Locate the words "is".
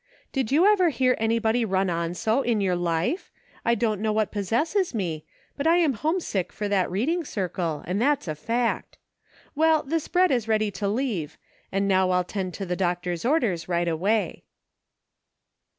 10.31-10.47